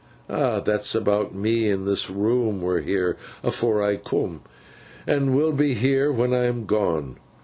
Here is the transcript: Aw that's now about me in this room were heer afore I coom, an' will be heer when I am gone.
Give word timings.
Aw 0.31 0.61
that's 0.61 0.95
now 0.95 1.01
about 1.01 1.35
me 1.35 1.69
in 1.69 1.85
this 1.85 2.09
room 2.09 2.59
were 2.59 2.81
heer 2.81 3.17
afore 3.43 3.83
I 3.83 3.97
coom, 3.97 4.41
an' 5.05 5.35
will 5.35 5.51
be 5.51 5.75
heer 5.75 6.11
when 6.11 6.33
I 6.33 6.45
am 6.45 6.65
gone. 6.65 7.17